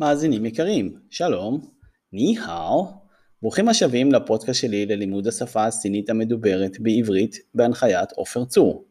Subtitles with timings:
[0.00, 1.60] מאזינים יקרים, שלום,
[2.12, 2.86] ני-האו,
[3.42, 8.84] ברוכים השבים לפודקאסט שלי ללימוד השפה הסינית המדוברת בעברית בהנחיית עופר צור.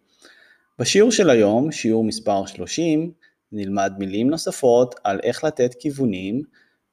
[0.79, 3.11] בשיעור של היום, שיעור מספר 30,
[3.51, 6.41] נלמד מילים נוספות על איך לתת כיוונים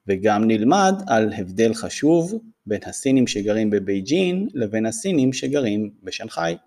[0.07, 2.33] וגם נלמד על הבדל חשוב
[2.65, 6.57] בין הסינים שגרים בבייג'ין לבין הסינים שגרים בשנגחאי.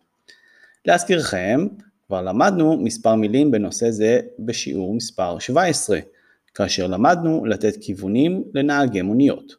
[0.86, 1.66] להזכירכם,
[2.06, 5.98] כבר למדנו מספר מילים בנושא זה בשיעור מספר 17,
[6.54, 9.56] כאשר למדנו לתת כיוונים לנהגי מוניות.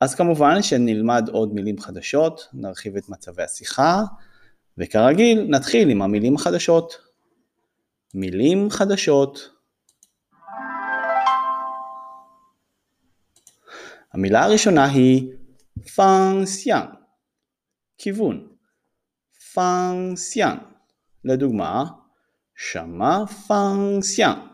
[0.00, 4.02] אז כמובן שנלמד עוד מילים חדשות, נרחיב את מצבי השיחה,
[4.78, 6.94] וכרגיל נתחיל עם המילים החדשות.
[8.14, 9.52] מילים חדשות
[14.12, 15.32] המילה הראשונה היא
[15.94, 16.86] פאנסיאן,
[17.98, 18.48] כיוון.
[19.54, 20.58] פאנסיאן.
[21.24, 21.84] לדוגמה,
[22.54, 24.46] שמה פאנסיאן,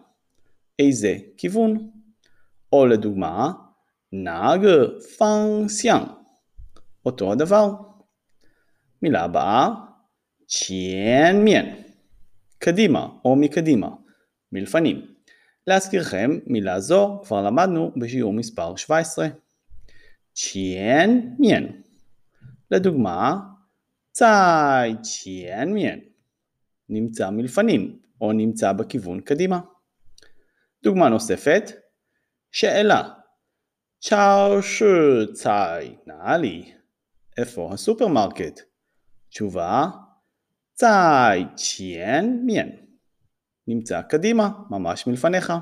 [0.79, 1.91] איזה כיוון.
[2.73, 3.53] או לדוגמה,
[4.13, 4.67] נהג
[5.19, 6.05] פאנסיאן,
[7.07, 7.73] אותו הדבר.
[9.03, 9.69] מילה הבאה,
[10.47, 11.83] צ'יין מיין,
[12.59, 13.89] קדימה או מקדימה,
[14.53, 15.07] מלפנים.
[15.67, 19.29] להזכירכם, מילה זו כבר למדנו בשיעור מספר 17.
[20.35, 21.83] צ'יין מיין.
[22.71, 23.41] לדוגמה,
[24.13, 26.01] 在前面.
[26.89, 29.61] נמצא מלפנים או נמצא בכיוון קדימה.
[30.83, 31.63] דוגמה נוספת,
[32.53, 33.09] שאלה,
[34.01, 36.73] צ'או שי צאי נעלי,
[37.39, 38.61] איפה הסופרמרקט?
[39.29, 39.87] תשובה,
[40.75, 42.87] 在前面,
[43.67, 45.53] נמצא קדימה, ממש מלפניך.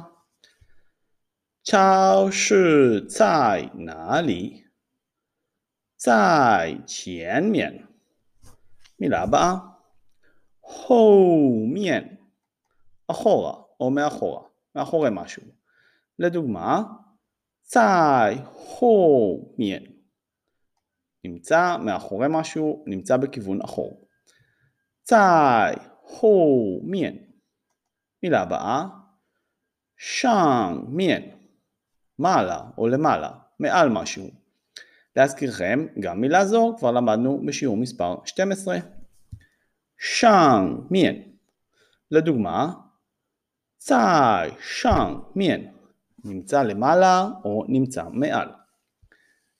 [1.62, 4.62] צ'או שי צאי נעלי,
[5.96, 7.86] צאי צ'יין מיין.
[9.00, 9.54] מילה הבאה,
[10.60, 12.16] הו מיין,
[13.08, 14.45] אחורה או מאחורה.
[14.76, 15.42] מאחורי משהו.
[16.18, 16.82] לדוגמה,
[17.62, 19.86] צאי, חו, מיין.
[21.24, 24.08] נמצא מאחורי משהו, נמצא בכיוון אחור.
[25.02, 27.18] צאי, חו, מיין.
[28.22, 28.86] מילה הבאה,
[29.96, 31.30] שאנג, מיין.
[32.18, 34.30] מעלה או למעלה, מעל משהו.
[35.16, 38.78] להזכירכם, גם מילה זו כבר למדנו בשיעור מספר 12.
[39.98, 41.32] שאנג, מיין.
[42.10, 42.72] לדוגמה,
[43.86, 45.72] צאי שאנג מיין
[46.24, 48.48] נמצא למעלה או נמצא מעל.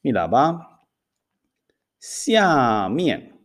[0.05, 0.51] מילה הבאה,
[2.01, 2.47] סיה
[2.91, 3.37] מיין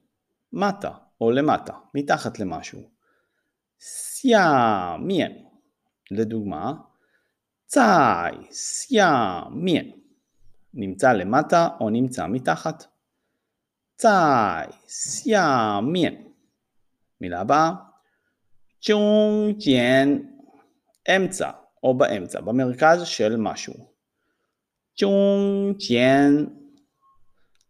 [0.54, 2.82] מטה או למטה, מתחת למשהו.
[3.80, 5.46] סיה מיין
[6.12, 6.74] לדוגמה,
[7.66, 9.92] צאי סיה מיין
[10.74, 12.84] נמצא למטה או נמצא מתחת.
[13.96, 16.28] צאי סיה מיין
[17.22, 17.72] מילה הבאה
[18.82, 20.32] צ'ונג ג'יין
[21.10, 21.52] אמצע
[21.84, 23.74] או באמצע, במרכז של משהו.
[24.98, 26.50] צ'ונג ג'יין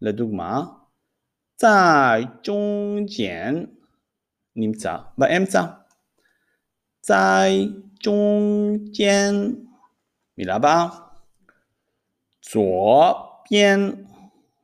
[0.02, 0.64] לדוגמה
[1.56, 3.66] צאי צ'ונג ג'יין
[4.56, 5.62] נמצא באמצע.
[7.02, 7.70] צאי
[8.04, 9.66] צ'ונג ג'יין
[10.38, 10.88] מילה הבאה
[12.42, 14.06] 左边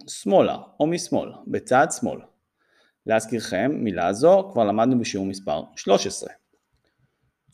[0.08, 2.20] שמאלה או משמאל, בצד שמאל.
[3.06, 6.30] להזכירכם, מילה זו כבר למדנו בשיעור מספר 13.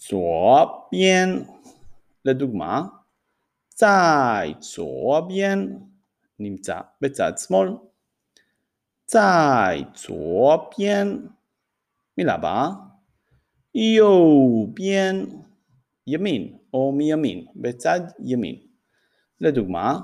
[0.05, 1.45] 左边
[2.25, 2.87] לדוגמה,
[3.69, 5.79] צאי צורביין
[6.39, 7.69] נמצא בצד שמאל.
[9.05, 11.27] צאי צורביין,
[12.17, 12.69] מילה הבאה,
[13.75, 15.41] יוביין,
[16.07, 18.55] ימין או מימין, בצד ימין.
[19.41, 19.99] לדוגמה,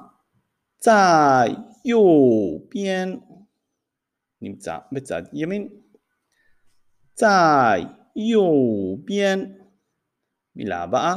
[0.78, 1.56] צאי
[1.86, 3.20] יוביין
[4.42, 5.70] נמצא בצד ימין.
[7.14, 7.84] צאי
[8.16, 9.59] יוביין
[10.56, 11.16] מילה הבאה,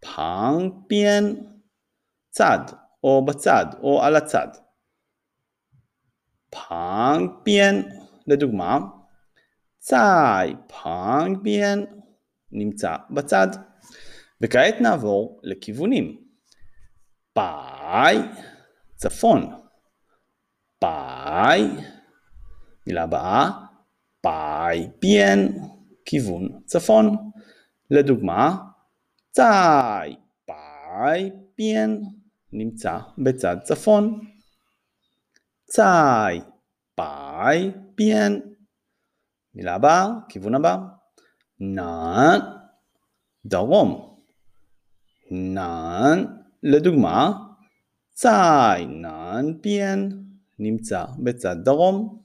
[0.00, 1.34] פאנג פיאן,
[2.30, 2.58] צד
[3.04, 4.48] או בצד או על הצד.
[6.50, 7.82] 旁边,
[8.26, 8.78] לדוגמה,
[9.78, 11.84] 在旁边,
[12.52, 13.48] נמצא בצד.
[14.40, 16.26] וכעת נעבור לכיוונים.
[17.32, 18.18] 北,
[18.96, 19.54] צפון.
[20.78, 21.62] 北,
[22.86, 23.50] מילה הבאה,
[24.20, 25.46] 北边,
[26.04, 27.25] כיוון צפון.
[27.90, 28.56] לדוגמה,
[29.30, 30.16] צאי
[30.46, 32.00] פאי ביאן
[32.52, 34.20] נמצא בצד צפון.
[35.64, 36.40] צאי
[36.94, 38.40] פאי ביאן.
[39.54, 40.76] מילה הבאה, כיוון הבא.
[41.60, 42.40] נען
[43.46, 44.18] דרום.
[45.30, 46.26] נען
[46.62, 47.32] לדוגמה,
[48.12, 50.08] צאי נען ביאן
[50.58, 52.22] נמצא בצד דרום.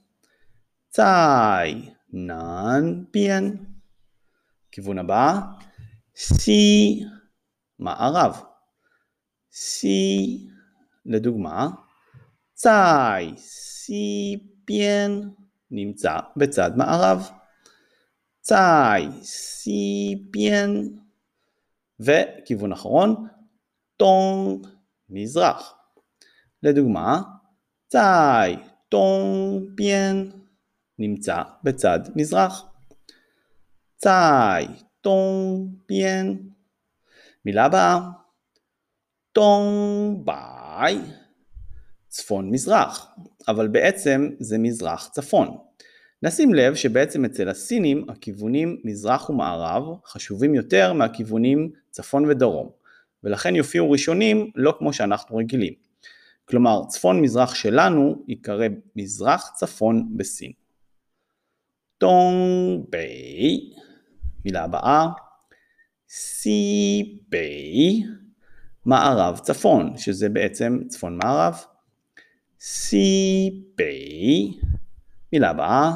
[0.90, 3.71] צאי נען ביאן.
[4.72, 5.40] כיוון הבא,
[6.16, 7.00] סי
[7.78, 8.42] מערב.
[9.52, 10.48] 西
[11.06, 11.68] לדוגמה,
[12.54, 14.36] צאי, סי
[14.66, 15.30] ביין,
[15.70, 17.30] נמצא בצד מערב.
[18.40, 20.98] צאי, סי ביין,
[22.00, 23.26] וכיוון אחרון,
[23.96, 24.66] טונג,
[25.08, 25.74] מזרח.
[26.62, 27.22] לדוגמה,
[27.88, 28.56] 在
[28.88, 30.32] 东边,
[30.98, 32.71] נמצא בצד מזרח.
[34.02, 34.66] 在
[35.00, 36.48] 东边.
[37.44, 37.98] מילה הבאה,
[39.32, 40.98] 东北,
[42.08, 43.14] צפון מזרח,
[43.48, 45.56] אבל בעצם זה מזרח צפון.
[46.22, 52.70] נשים לב שבעצם אצל הסינים הכיוונים מזרח ומערב חשובים יותר מהכיוונים צפון ודרום,
[53.24, 55.74] ולכן יופיעו ראשונים לא כמו שאנחנו רגילים.
[56.44, 58.66] כלומר, צפון מזרח שלנו ייקרא
[58.96, 60.52] מזרח צפון בסין.
[61.98, 63.72] 东北,
[64.44, 65.06] מילה הבאה,
[66.08, 68.02] 西北,
[68.84, 71.64] מערב צפון, שזה בעצם צפון מערב.
[72.60, 74.52] 西北,
[75.32, 75.92] מילה הבאה,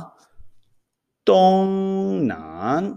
[1.25, 2.93] 东南,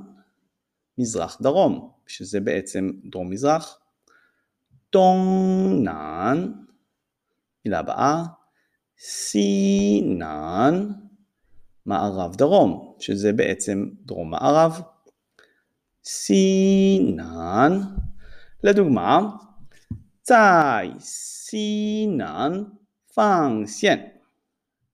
[0.97, 3.79] מזרח דרום, שזה בעצם דרום מזרח.
[4.89, 6.51] 东南,
[7.65, 8.23] מילה הבאה,
[8.99, 10.91] 西南,
[11.85, 14.81] מערב דרום, שזה בעצם דרום מערב.
[16.03, 17.71] 西南.
[18.63, 19.19] לדוגמה,
[20.21, 22.63] 在西南
[23.13, 24.07] 方向,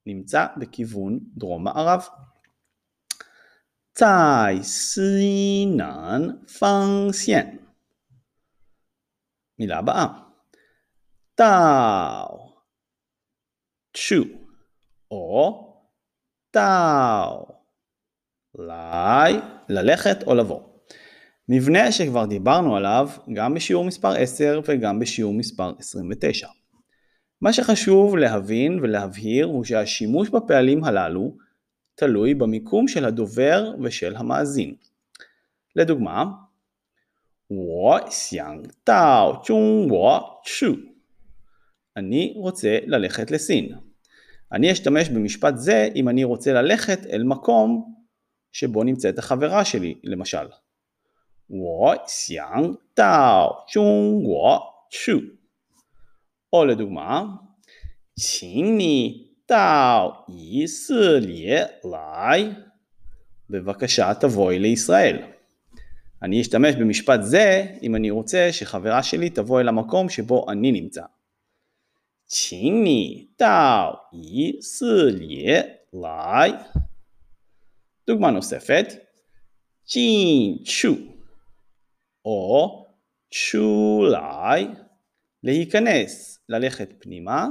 [0.06, 2.07] נמצא בכיוון דרום-מערב.
[3.94, 6.22] צאי סינן
[6.60, 7.57] פאנגסיין.
[9.60, 10.07] מילה הבאה.
[11.36, 12.56] טאו
[13.94, 14.24] צ'ו
[15.12, 15.62] או
[16.52, 17.46] טאו.
[18.56, 19.34] לי,
[19.69, 20.75] ללכת או לבוא.
[21.49, 26.49] מבנה שכבר דיברנו עליו גם בשיעור מספר 10 וגם בשיעור מספר 29.
[27.40, 31.37] מה שחשוב להבין ולהבהיר הוא שהשימוש בפעלים הללו
[31.94, 34.75] תלוי במיקום של הדובר ושל המאזין.
[35.76, 36.25] לדוגמה,
[37.50, 40.94] 我想到中国去.
[41.96, 43.75] אני רוצה ללכת לסין.
[44.52, 47.94] אני אשתמש במשפט זה אם אני רוצה ללכת אל מקום
[48.52, 50.46] שבו נמצאת החברה שלי, למשל.
[51.46, 55.38] 我想到中国去。
[56.52, 57.38] או לדוגמה,
[58.17, 62.52] 请你到以色列来.
[63.50, 65.17] בבקשה תבואי לישראל.
[66.22, 71.02] אני אשתמש במשפט זה אם אני רוצה שחברה שלי תבוא אל המקום שבו אני נמצא.
[72.26, 76.52] 请你到以色列来.
[78.06, 78.87] דוגמה נוספת,
[79.84, 81.11] 进去
[82.25, 82.86] או
[83.31, 84.68] צ'ולאי,
[85.44, 87.48] להיכנס, ללכת פנימה,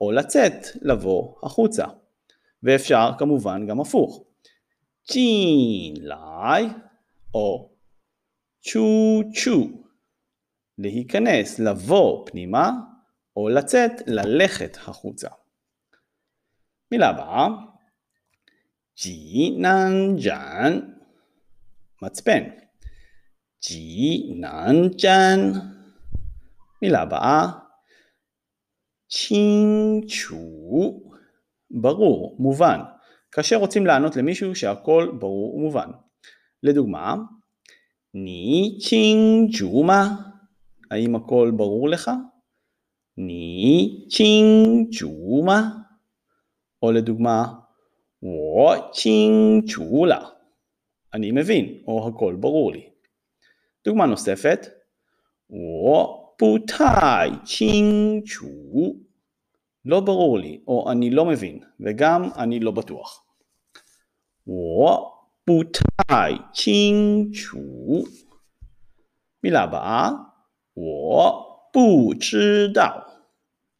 [0.00, 1.84] או לצאת, לבוא החוצה.
[2.62, 4.24] ואפשר כמובן גם הפוך.
[5.04, 6.64] צ'ינלאי,
[7.34, 7.70] או
[8.60, 9.82] צ'ו צ'ו,
[10.78, 12.70] להיכנס, לבוא פנימה,
[13.36, 15.28] או לצאת, ללכת החוצה.
[16.90, 17.48] מילה הבאה,
[18.96, 20.80] ג'י נן ג'אן,
[22.02, 22.61] מצפן.
[23.61, 25.53] 济南站
[26.81, 27.47] מילה הבאה,
[29.09, 31.01] 清楚
[31.71, 32.79] ברור, מובן,
[33.31, 35.89] כאשר רוצים לענות למישהו שהכל ברור ומובן.
[36.63, 37.15] לדוגמה,
[38.13, 40.15] 你清楚吗?
[40.91, 42.11] האם הכל ברור לך?
[43.17, 45.83] 你清楚吗?
[46.81, 47.61] או לדוגמה,
[48.21, 50.37] 我清楚了.
[51.13, 52.90] אני מבין, או הכל ברור לי.
[53.85, 54.67] דוגמה נוספת,
[55.49, 58.47] 我不太清楚
[59.85, 63.23] לא ברור לי, או אני לא מבין, וגם אני לא בטוח.
[64.47, 65.11] 我
[65.45, 67.57] 不太清楚
[69.43, 70.11] מילה הבאה,
[70.73, 73.01] 我不知道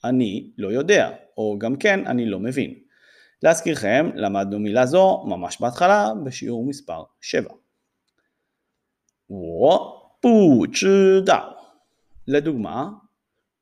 [0.03, 2.74] אני לא יודע, או גם כן אני לא מבין.
[3.43, 7.53] להזכירכם, למדנו מילה זו ממש בהתחלה בשיעור מספר 7.
[9.29, 9.90] 我
[10.22, 11.55] 不知道.
[12.27, 13.00] לדוגמה,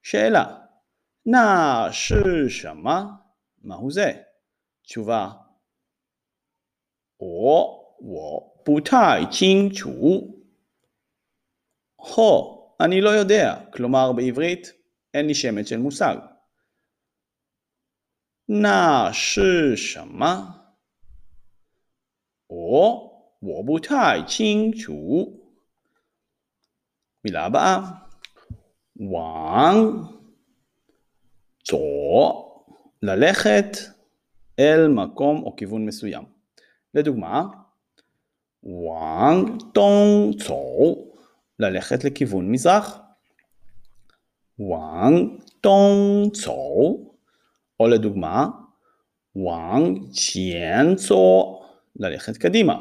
[0.03, 0.67] שאלה,
[1.23, 3.19] 那是什么?
[3.63, 4.23] מהו זה?
[4.83, 5.31] תשובה,
[7.17, 10.31] 我我不太清楚.
[11.97, 14.71] הו, אני לא יודע, כלומר בעברית
[15.13, 16.17] אין לי שמץ של מושג.
[18.47, 20.53] 那是什么？
[22.47, 25.38] 我我不太清楚。
[27.24, 27.80] מילה הבאה,
[28.98, 29.76] 往
[31.64, 32.64] 左,
[33.02, 33.76] ללכת
[34.58, 36.24] אל מקום או כיוון מסוים.
[36.94, 37.46] לדוגמה,
[38.62, 41.14] וואנג דונג צור,
[41.58, 42.98] ללכת לכיוון מזרח.
[44.58, 45.28] וואנג
[45.62, 47.14] דונג צור,
[47.80, 48.48] או לדוגמה,
[49.36, 51.64] וואנג צ'יין צור,
[51.96, 52.80] ללכת קדימה.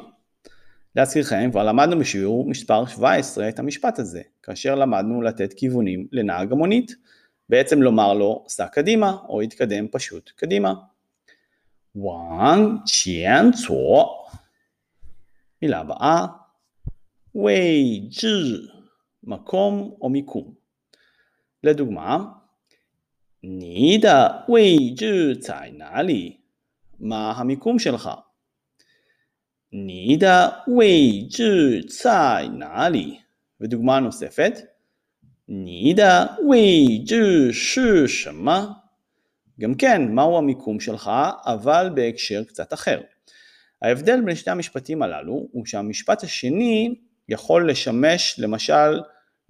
[1.00, 6.96] להזכירכם, כבר למדנו בשיעור מספר 17 את המשפט הזה, כאשר למדנו לתת כיוונים לנהג המונית,
[7.50, 10.74] בעצם לומר לו סע קדימה, או התקדם פשוט קדימה.
[11.96, 14.06] וואן ציאן צו.
[15.62, 16.26] מילה הבאה,
[17.36, 18.68] ווי ג'י,
[19.24, 20.54] מקום או מיקום.
[21.64, 22.26] לדוגמה,
[23.44, 26.38] נידה ווי ג'י צאי נעלי,
[27.00, 28.10] מה המיקום שלך?
[29.71, 33.21] 你的位置在哪里?
[33.61, 34.69] ודוגמה נוספת,
[35.47, 38.77] 你的位置是什么?
[39.61, 41.11] גם כן, מהו המיקום שלך,
[41.45, 43.01] אבל בהקשר קצת אחר.
[43.83, 46.95] ההבדל בין שני המשפטים הללו הוא שהמשפט השני
[47.29, 49.01] יכול לשמש למשל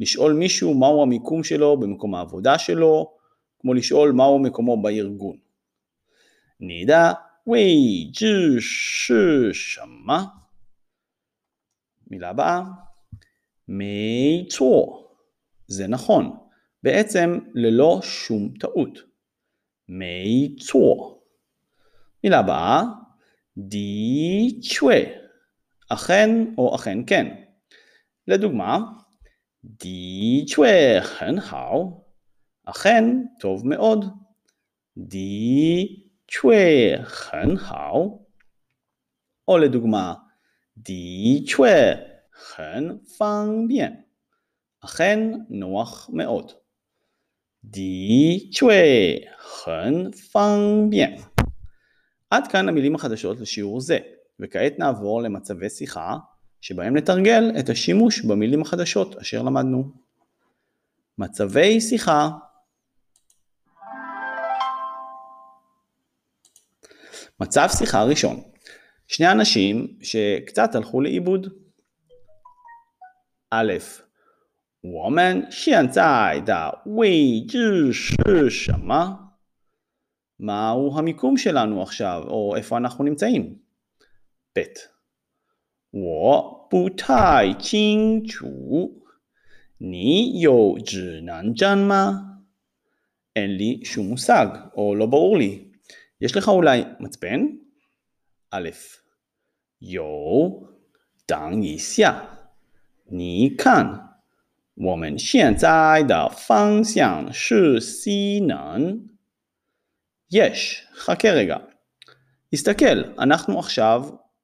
[0.00, 3.14] לשאול מישהו מהו המיקום שלו במקום העבודה שלו,
[3.61, 5.37] כמו לשאול מהו מקומו בארגון.
[6.61, 10.31] 你的 位置是什么?
[12.07, 12.62] מילה הבאה,
[13.69, 15.05] 没错,
[15.69, 16.37] זה נכון,
[16.83, 18.99] בעצם ללא שום טעות.
[19.88, 21.21] 没错.
[22.25, 22.83] מילה הבאה,
[23.57, 25.05] 的确,
[25.88, 27.26] אכן או אכן כן.
[28.29, 28.79] לדוגמה,
[29.79, 32.05] 的确很好,
[32.64, 33.05] אכן
[33.41, 34.05] טוב מאוד.
[34.97, 38.21] 的 确很好.
[39.49, 40.14] או לדוגמה,
[40.83, 41.97] 的确
[42.33, 44.05] 很方便.
[44.81, 45.19] אכן
[45.50, 46.53] נוח מאוד.
[47.73, 51.21] 的确很方便.
[52.31, 53.99] עד כאן המילים החדשות לשיעור זה,
[54.41, 56.17] וכעת נעבור למצבי שיחה
[56.61, 59.93] שבהם נתרגל את השימוש במילים החדשות אשר למדנו.
[61.19, 62.31] מצבי שיחה
[67.41, 68.43] מצב שיחה ראשון
[69.07, 71.47] שני אנשים שקצת הלכו לאיבוד.
[73.50, 73.73] א',
[74.81, 79.19] 我们现在的位置是什么?
[80.38, 83.59] מהו המיקום שלנו עכשיו, או איפה אנחנו נמצאים?
[84.59, 84.61] ב'
[85.93, 89.05] 我不太清楚，
[89.79, 92.21] 你有指南针吗?
[93.37, 95.68] אין לי שום מושג, או לא ברור לי.
[96.21, 97.47] יש לך אולי מצפן?
[98.50, 98.71] א',
[99.81, 100.69] 有，
[101.26, 102.25] 等一下，
[103.07, 104.14] 你看。
[104.76, 109.09] 我们现在的方向是西南.
[110.33, 111.57] יש, חכה רגע.
[112.53, 114.03] הסתכל, אנחנו עכשיו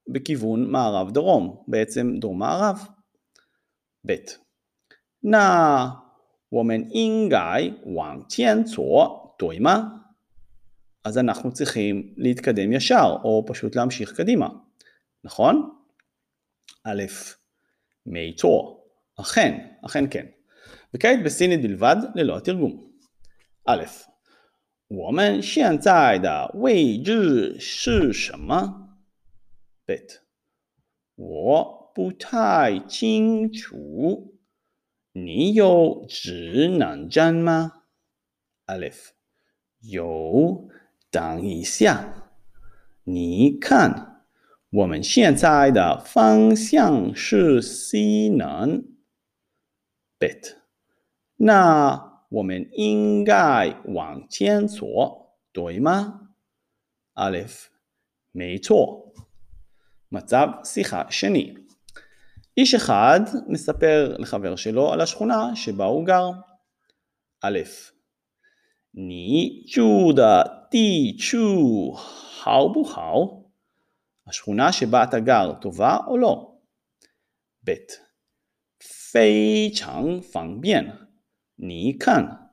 [0.08, 2.88] בכיוון מערב-דרום, בעצם דרום-מערב.
[4.06, 4.14] ב.
[5.22, 6.00] 那
[6.48, 10.03] 我们应该往前走，对吗?
[11.04, 14.48] אז אנחנו צריכים להתקדם ישר, או פשוט להמשיך קדימה.
[15.24, 15.76] נכון?
[16.84, 17.02] א',
[18.06, 18.80] 没错.
[19.20, 20.26] אכן, אכן כן.
[20.94, 22.90] וכעת בסינית בלבד ללא התרגום.
[23.64, 23.84] א',
[24.88, 28.88] 我们现在的位置是什么？
[29.86, 29.96] b.
[31.14, 34.36] 我不太清楚。
[35.12, 37.84] 你有指南针吗？
[38.66, 39.10] Alif，
[39.80, 40.68] 有。
[41.14, 42.30] 等一下，
[43.04, 44.24] 你看，
[44.70, 48.84] 我们现在的方向是西南。
[50.18, 50.56] Bet，
[51.36, 56.28] 那我们应该往前走，对吗？
[57.14, 57.66] Aleph，
[58.32, 59.12] 没错。
[60.12, 61.54] מצב שיחה שני
[62.56, 66.30] איש אחד מספר לחבר שלו על השכונה שבה הוא גר.
[67.42, 67.58] א',
[68.92, 73.40] 你住的 地处好不好?
[74.26, 76.54] השכונה שבה אתה גר טובה או לא?
[77.64, 77.70] ב.
[79.12, 81.08] 非常方便。
[81.56, 82.50] 你看，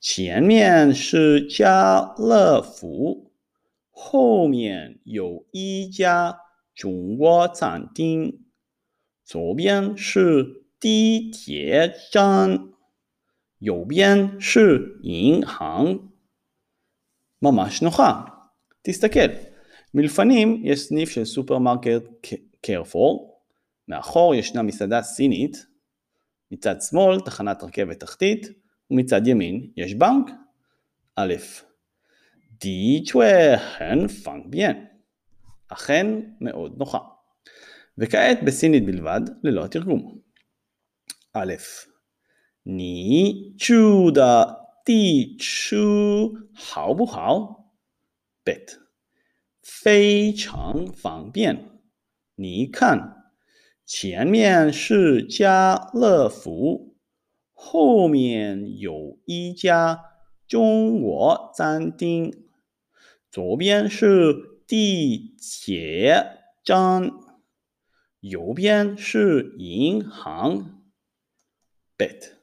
[0.00, 3.32] 前面是家乐福，
[3.90, 6.38] 后面有一家
[6.74, 8.40] 中国餐厅，
[9.24, 12.70] 左边是地铁站，
[13.58, 16.10] 右边是银行。
[17.41, 18.21] ממש נוחה.
[18.81, 19.29] תסתכל,
[19.93, 22.01] מלפנים יש סניף של סופרמרקט
[22.61, 23.39] קרפור,
[23.87, 25.65] מאחור ישנה מסעדה סינית,
[26.51, 28.47] מצד שמאל תחנת רכבת תחתית,
[28.91, 30.31] ומצד ימין יש בנק.
[31.15, 31.33] א',
[32.51, 34.85] די צ'ווה הן פאנג ביין.
[35.67, 36.07] אכן
[36.41, 36.99] מאוד נוחה.
[37.97, 40.17] וכעת בסינית בלבד, ללא התרגום.
[41.33, 41.53] א',
[42.65, 44.11] ני צ'ו
[44.85, 47.71] 地出好不好
[48.45, 48.77] bit.
[49.63, 51.81] 非常方便。
[52.35, 53.31] 你看
[53.83, 56.95] 前面是家乐福
[57.53, 60.01] 后面有一家
[60.47, 62.45] 中国餐厅。
[63.31, 67.11] 左边是地铁站
[68.19, 70.83] 右边是银行。
[71.97, 72.35] Bit.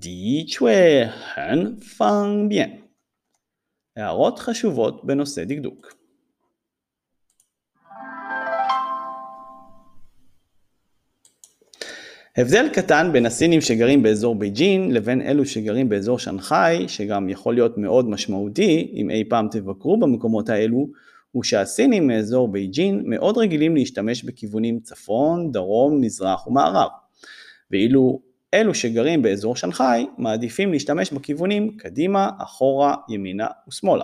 [0.00, 2.82] 的确很方便。
[3.96, 6.02] הערות חשובות בנושא דקדוק.
[12.36, 17.78] הבדל קטן בין הסינים שגרים באזור בייג'ין לבין אלו שגרים באזור שנגחאי, שגם יכול להיות
[17.78, 20.88] מאוד משמעותי אם אי פעם תבקרו במקומות האלו,
[21.32, 26.90] הוא שהסינים מאזור בייג'ין מאוד רגילים להשתמש בכיוונים צפון, דרום, מזרח ומערב.
[27.70, 28.20] ואילו
[28.53, 34.03] אלו שגרים באזור שנגחאי מעדיפים להשתמש בכיוונים קדימה, אחורה, ימינה ושמאלה.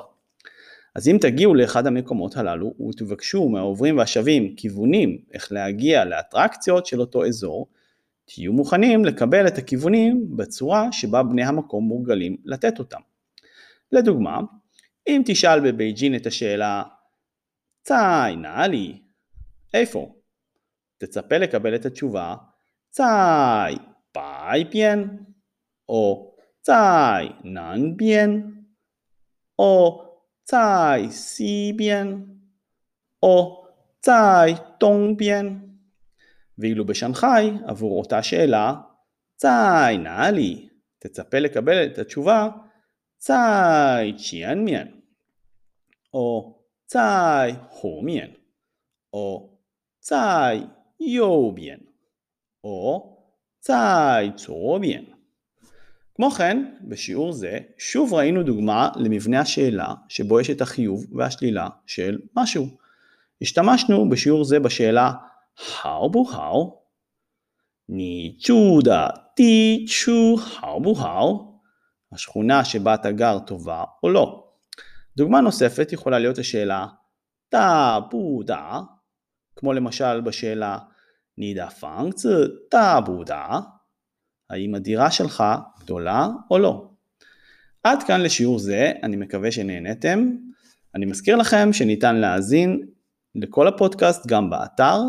[0.95, 7.25] אז אם תגיעו לאחד המקומות הללו ותבקשו מהעוברים והשבים כיוונים איך להגיע לאטרקציות של אותו
[7.25, 7.67] אזור,
[8.25, 12.99] תהיו מוכנים לקבל את הכיוונים בצורה שבה בני המקום מורגלים לתת אותם.
[13.91, 14.39] לדוגמה,
[15.07, 16.83] אם תשאל בבייג'ין את השאלה
[17.81, 18.99] צאי נאלי,
[19.73, 20.15] איפה?
[20.97, 22.35] תצפה לקבל את התשובה
[22.89, 23.75] צאי
[24.43, 25.25] פאי ביין,
[25.89, 28.63] או צאי נאן ביין,
[29.59, 30.03] או
[30.43, 32.25] צאי סי ביין,
[33.23, 33.65] או
[33.99, 35.77] צאי דונג ביין.
[36.57, 38.73] ואילו בשנגחאי, עבור אותה שאלה,
[39.35, 40.69] צאי נאלי,
[40.99, 42.49] תצפה לקבל את התשובה
[43.17, 45.01] צאי צ'יאן מיין,
[46.13, 48.33] או צאי הו מיין,
[49.13, 49.57] או
[49.99, 50.59] צאי
[50.99, 51.79] יו ביין,
[52.63, 53.13] או
[53.62, 55.04] צאי צו ביין.
[56.14, 62.18] כמו כן, בשיעור זה שוב ראינו דוגמה למבנה השאלה שבו יש את החיוב והשלילה של
[62.36, 62.66] משהו.
[63.42, 65.12] השתמשנו בשיעור זה בשאלה
[65.58, 66.84] 好不好？
[67.86, 71.48] 你住的地区好不好?
[72.12, 74.44] השכונה שבה אתה גר טובה או לא.
[75.16, 76.86] דוגמה נוספת יכולה להיות השאלה
[77.52, 78.80] דה בו דה,
[79.56, 80.78] כמו למשל בשאלה
[81.37, 82.25] נידה פאנגצ
[82.71, 83.59] דה בו דה,
[84.49, 85.43] האם הדירה שלך
[85.79, 86.89] גדולה או לא.
[87.83, 90.29] עד כאן לשיעור זה, אני מקווה שנהנתם.
[90.95, 92.85] אני מזכיר לכם שניתן להאזין
[93.35, 94.99] לכל הפודקאסט גם באתר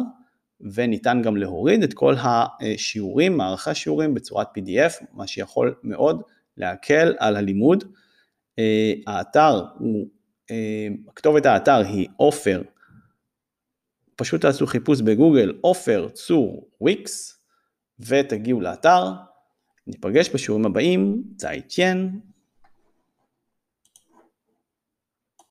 [0.60, 6.22] וניתן גם להוריד את כל השיעורים, מערכי השיעורים בצורת PDF, מה שיכול מאוד
[6.56, 7.84] להקל על הלימוד.
[8.58, 10.08] אה, האתר הוא,
[10.50, 12.62] אה, כתובת האתר היא עופר,
[14.16, 17.40] פשוט תעשו חיפוש בגוגל עופר צור וויקס
[17.98, 19.12] ותגיעו לאתר.
[19.86, 22.20] ניפגש בשיעורים הבאים, צאי צ'יין.